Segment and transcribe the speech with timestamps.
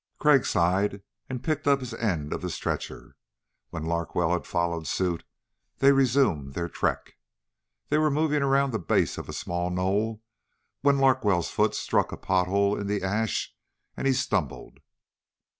[0.17, 3.15] Crag sighed and picked up his end of the stretcher.
[3.69, 5.23] When Larkwell had followed suit
[5.77, 7.17] they resumed their trek.
[7.89, 10.23] They were moving around the base of a small knoll
[10.81, 13.53] when Larkwell's foot struck a pothole in the ash
[13.95, 14.79] and he stumbled.